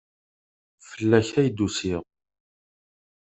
Fell-ak 0.87 1.29
ay 1.39 1.49
d-usiɣ. 1.51 2.01